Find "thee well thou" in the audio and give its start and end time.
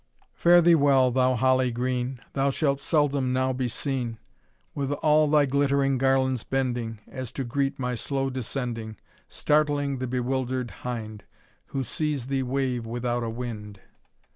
0.63-1.35